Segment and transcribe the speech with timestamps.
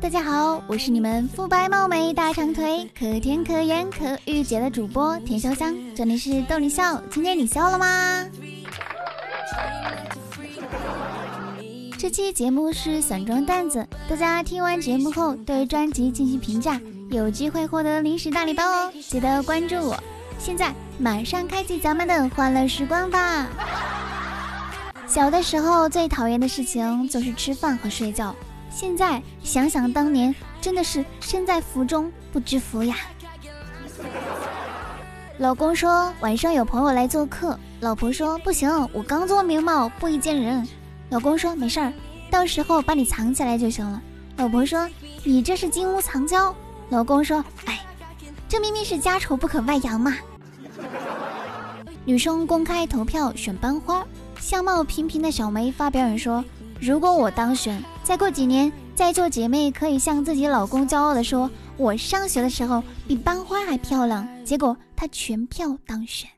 [0.00, 8.26] 大家好，我是你们肤白貌美、大长腿、可甜可盐可御姐的主播田潇香，这里是逗你笑，今天你笑了吗？
[11.96, 19.96] 这期节目是散装段子，大家听完节目后对专辑进行评价，有机会获得零食大礼包哦，记得关注我。
[20.40, 23.46] 现在马上开启咱们的欢乐时光吧。
[25.06, 28.34] 小的时候最讨厌的事情就是吃饭和睡觉。
[28.70, 32.96] 现在想想当年，真的是身在福中不知福呀。
[35.38, 40.66] 老公说晚上有朋友来做客，老婆说不行，我刚做眉毛不宜见人。
[41.10, 41.92] 老公说没事儿，
[42.30, 44.02] 到时候把你藏起来就行了。
[44.36, 44.88] 老婆说
[45.22, 46.54] 你这是金屋藏娇。
[46.90, 47.80] 老公说哎，
[48.48, 50.16] 这明明是家丑不可外扬嘛。
[52.04, 54.04] 女生公开投票选班花。
[54.40, 56.44] 相貌平平的小梅发表演说
[56.80, 66.28] ：“如果我当选，再过几年，在座姐妹可以向自己老公骄傲地说，我上学的时候比班花还漂亮。”结果她全票当选。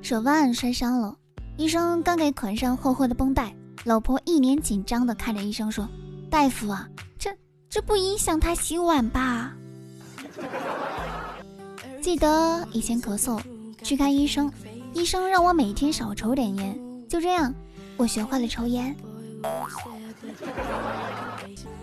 [0.00, 1.14] 手腕摔伤了，
[1.58, 5.86] 医生刚给捆上厚厚的绷带，老婆一脸紧张地看着医生说
[6.30, 7.30] ：“大夫啊，这
[7.68, 9.52] 这不影响他洗碗吧？”
[12.00, 13.38] 记得以前咳嗽
[13.82, 14.50] 去看医生。
[14.94, 17.52] 医生让我每天少抽点烟，就这样，
[17.96, 18.94] 我学会了抽烟。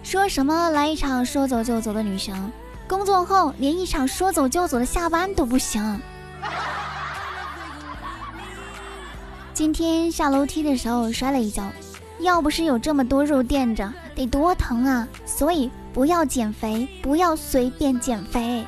[0.04, 2.52] 说什么来一场说走就走的旅行，
[2.88, 6.00] 工作后连一场说走就走的下班都不行。
[9.53, 11.64] 今天下楼梯的时候摔了一跤，
[12.20, 15.08] 要不是有这么多肉垫着，得多疼啊！
[15.26, 18.64] 所以不要减肥，不要随便减肥。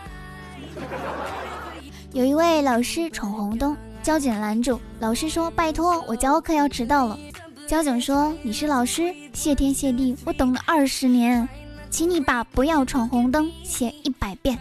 [2.13, 3.77] 有一位老师闯红灯。
[4.07, 7.19] 交警拦住，老师说：“拜托，我教课要迟到了。”
[7.67, 11.45] 交警说：“你是老师，谢天谢地，我等了二十年，
[11.89, 14.57] 请你把‘不要闯红灯’写一百遍。”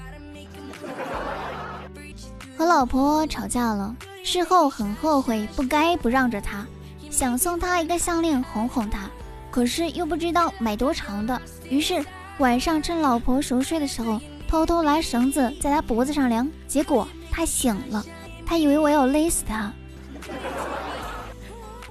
[2.58, 6.67] 和老婆吵架了，事后很后悔，不该不让着她，
[7.08, 9.08] 想送她一个项链哄哄她，
[9.52, 11.40] 可是又不知道买多长的，
[11.70, 12.05] 于是
[12.39, 18.05] 晚上趁老婆熟睡的时候，偷偷拿绳子在她脖子上量，结果她醒了。
[18.46, 19.70] 他以为我要勒死他。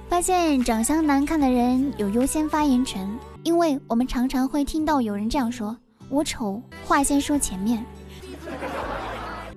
[0.08, 3.06] 发现长相难看的人有优先发言权，
[3.42, 5.76] 因为我们常常会听到有人这样说
[6.08, 7.84] ：“我丑，话先说前面。”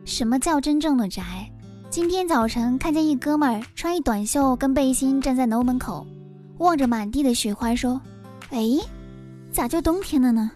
[0.04, 1.24] 什么叫真正的宅？
[1.90, 6.06] 今天早晨看见一哥们儿穿一短袖跟背心站在楼门口，
[6.58, 8.02] 望着满地的雪花说
[8.52, 8.60] ：“哎，
[9.52, 10.52] 咋就冬天了呢？”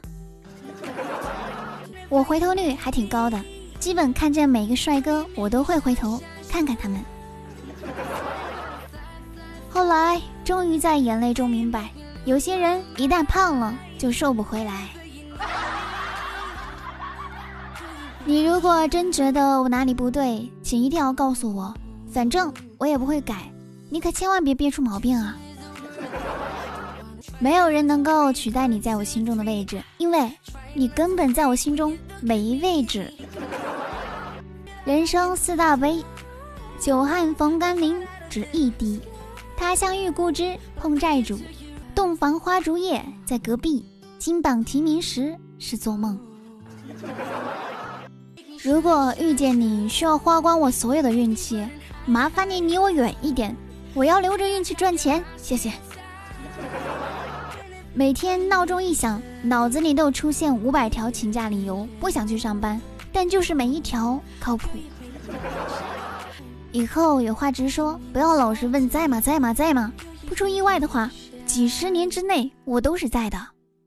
[2.09, 3.39] 我回头率还挺高的，
[3.79, 6.19] 基本看见每个帅哥我都会回头。
[6.53, 7.03] 看看他们。
[9.71, 11.89] 后来终于在眼泪中明白，
[12.25, 14.87] 有些人一旦胖了就瘦不回来。
[18.23, 21.73] 你如果真觉得我哪里不对，请一定要告诉我，
[22.11, 23.51] 反正我也不会改。
[23.89, 25.35] 你可千万别憋出毛病啊！
[27.39, 30.31] 没有人能够取代你在我心中的位置，因为
[30.75, 33.11] 你根本在我心中没位置。
[34.85, 36.05] 人生四大悲。
[36.83, 37.95] 久旱逢甘霖，
[38.29, 38.99] 只一滴；
[39.55, 41.37] 他乡遇故知，碰债主；
[41.95, 43.81] 洞房花烛夜，在隔壁；
[44.19, 46.19] 金榜题名时，是做梦。
[48.61, 51.65] 如果遇见你需要花光我所有的运气，
[52.05, 53.55] 麻烦你离我远一点，
[53.93, 55.71] 我要留着运气赚钱，谢谢。
[57.93, 62.81] 每天闹钟一响，脑子里都出现五百条请假理由，不想去上班，
[63.13, 64.67] 但就是每一条靠谱。
[66.73, 69.93] 以后有话直说，不要老是问在吗在吗在吗。
[70.27, 71.07] 不出意外的话，
[71.45, 73.37] 几十年之内我都是在的。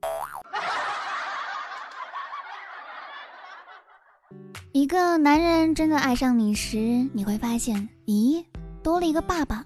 [4.70, 8.44] 一个男人真的爱上你时，你会发现，咦，
[8.84, 9.64] 多了一个爸爸；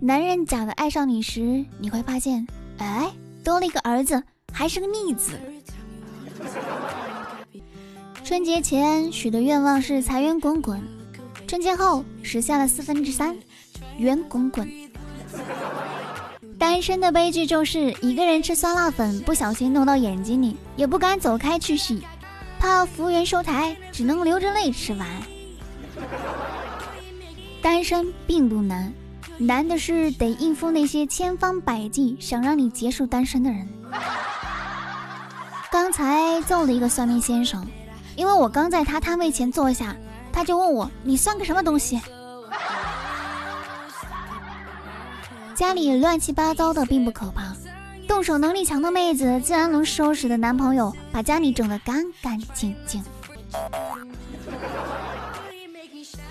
[0.00, 2.46] 男人假的爱上你时，你会发现，
[2.78, 3.12] 哎，
[3.44, 5.38] 多了一个儿子，还是个逆子。
[8.24, 10.82] 春节前许的愿望是财源滚滚。
[11.50, 13.36] 春节后实现了四分之三，
[13.98, 14.70] 圆滚滚。
[16.56, 22.04] 单身的悲剧就是一个人吃酸辣粉不小心弄到眼睛里，也不敢走开去洗，
[22.60, 25.08] 怕服务员收台，只能流着泪吃完。
[27.60, 28.92] 单身并不难，
[29.36, 33.68] 难的是得应付那些千方百计想让你结束单身的人。
[35.68, 37.66] 刚才揍了一个算命先生，
[38.14, 39.96] 因为我刚在他摊位前坐下。
[40.32, 42.00] 他就问我：“你算个什么东西？”
[45.54, 47.54] 家里乱七八糟的并不可怕，
[48.08, 53.04] 动手能力强的妹子自然能收拾的男朋友把家里整得干干净净。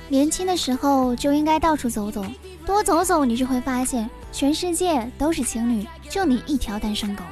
[0.07, 2.25] 年轻的时候就应该到处走走，
[2.65, 7.23] 多走走，你就会发现全世界都是情侣，就你一条单身狗。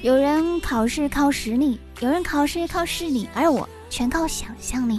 [0.00, 4.98] 有人考试靠实力，有人考试靠势力，而我全靠想象力。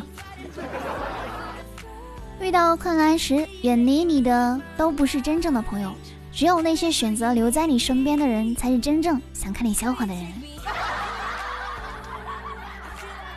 [2.40, 5.92] 遇到困难时，远离你的都不是真正的朋友，
[6.32, 10.24] 只有那些选择留在你身边的人，才是真正想看你笑话的人。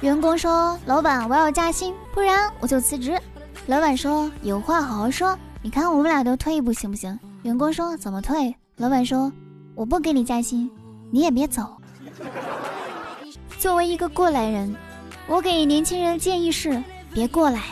[0.02, 3.18] 员工说：“老板，我要加薪，不然我就辞职。”
[3.64, 9.32] 老板说：“有话好好说，你看我们俩都退一步行不行？”员工说：“怎么退？”老板说
[9.74, 10.70] ：“我不给你加薪，
[11.10, 11.78] 你也别走。”
[13.58, 14.76] 作为一个过来人，
[15.28, 16.82] 我给年轻人的建议是：
[17.12, 17.62] 别过来。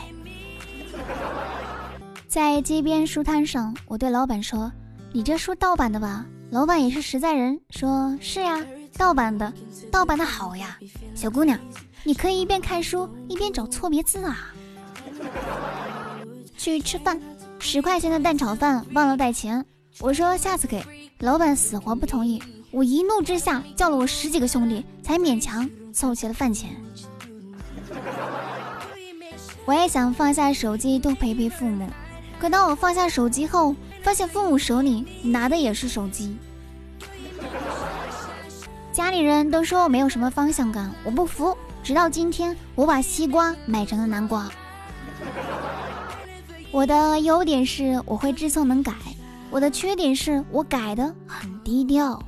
[2.27, 4.71] 在街边书摊上，我对老板说
[5.13, 8.63] ：“你这书盗版的吧？”老板也是实在人，说是呀，
[8.97, 9.51] 盗版的，
[9.91, 10.77] 盗版的好呀，
[11.15, 11.57] 小姑娘。
[12.03, 14.53] 你可以一边看书一边找错别字啊！
[16.55, 17.19] 去吃饭，
[17.59, 19.65] 十块钱的蛋炒饭忘了带钱，
[19.99, 20.85] 我说下次给，
[21.19, 26.69] 老板死活不同意，我一怒之下叫了我十几个兄弟，才勉强凑齐了饭钱。
[29.65, 31.87] 我也想放下手机多陪陪父母，
[32.39, 36.37] 可当我放下手机后，发现父母手里拿的也是手机。
[38.91, 41.57] 家里人都说我没有什么方向感，我不服。
[41.83, 44.49] 直到今天，我把西瓜买成了南瓜。
[46.71, 48.93] 我的优点是我会知错能改，
[49.49, 52.21] 我的缺点是我改的很低调。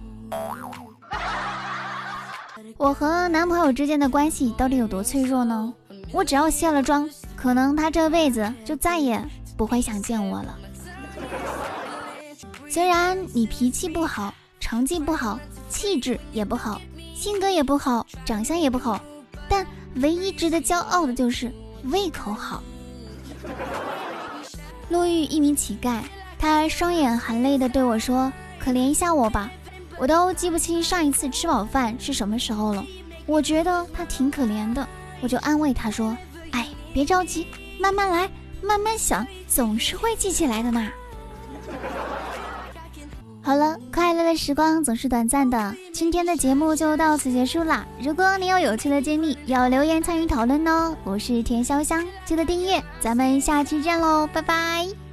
[2.77, 5.73] 我和男朋友之间的关系到底有多脆弱呢？
[6.11, 9.23] 我只要卸了妆，可能他这辈子就再也
[9.55, 10.57] 不会想见我了。
[12.69, 15.39] 虽然你脾气不好，成绩不好，
[15.69, 16.81] 气质也不好，
[17.15, 19.01] 性格也不好，长相也不好。
[19.49, 19.65] 但
[19.95, 21.51] 唯一值得骄傲的就是
[21.85, 22.61] 胃口好。
[24.89, 26.01] 路遇一名乞丐，
[26.39, 29.49] 他双眼含泪的对我说：“可怜一下我吧，
[29.97, 32.85] 我都记不清上一次吃饱饭是什么时候了。”
[33.25, 34.87] 我觉得他挺可怜的，
[35.21, 36.15] 我就安慰他说
[36.51, 37.47] ：“哎，别着急，
[37.79, 38.29] 慢慢来，
[38.61, 40.87] 慢慢想，总是会记起来的嘛。
[43.41, 47.87] ”好了，快乐的时光总是短暂的，今天的节目就到此结束啦。
[48.01, 50.93] 如果你有有趣的经历，要留言参与讨论哦。
[51.05, 55.06] 我是田潇湘，记得订阅，咱们下期见喽，拜拜。